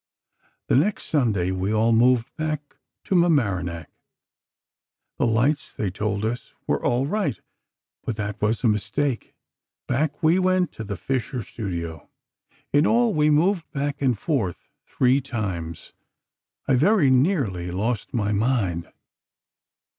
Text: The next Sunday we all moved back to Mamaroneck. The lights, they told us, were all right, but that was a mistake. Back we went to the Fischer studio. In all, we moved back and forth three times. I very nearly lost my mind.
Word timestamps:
The 0.67 0.75
next 0.75 1.03
Sunday 1.05 1.51
we 1.51 1.71
all 1.71 1.91
moved 1.93 2.35
back 2.35 2.77
to 3.03 3.13
Mamaroneck. 3.13 3.85
The 5.19 5.27
lights, 5.27 5.75
they 5.75 5.91
told 5.91 6.25
us, 6.25 6.55
were 6.65 6.83
all 6.83 7.05
right, 7.05 7.39
but 8.03 8.15
that 8.15 8.41
was 8.41 8.63
a 8.63 8.67
mistake. 8.67 9.35
Back 9.87 10.23
we 10.23 10.39
went 10.39 10.71
to 10.71 10.83
the 10.83 10.97
Fischer 10.97 11.43
studio. 11.43 12.09
In 12.73 12.87
all, 12.87 13.13
we 13.13 13.29
moved 13.29 13.71
back 13.73 14.01
and 14.01 14.17
forth 14.17 14.71
three 14.87 15.21
times. 15.21 15.93
I 16.67 16.73
very 16.73 17.11
nearly 17.11 17.69
lost 17.69 18.11
my 18.11 18.31
mind. 18.31 18.91